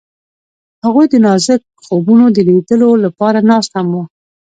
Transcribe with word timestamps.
هغوی 0.85 1.05
د 1.09 1.15
نازک 1.25 1.61
خوبونو 1.85 2.25
د 2.31 2.37
لیدلو 2.49 2.89
لپاره 3.05 3.39
ناست 3.49 3.71
هم 3.77 3.87
وو. 3.93 4.03